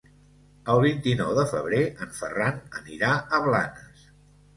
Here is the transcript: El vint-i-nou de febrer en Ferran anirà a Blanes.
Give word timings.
El 0.75 0.79
vint-i-nou 0.83 1.33
de 1.39 1.43
febrer 1.51 1.81
en 2.05 2.15
Ferran 2.21 2.57
anirà 2.79 3.11
a 3.39 3.43
Blanes. 3.45 4.09